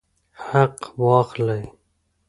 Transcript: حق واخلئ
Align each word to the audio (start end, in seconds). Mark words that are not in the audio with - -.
حق 0.43 0.99
واخلئ 1.01 1.65